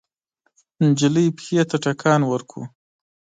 نجلۍ 0.85 1.27
پښې 1.37 1.61
ته 1.69 1.75
ټکان 1.83 2.21
ورکړ. 2.27 2.61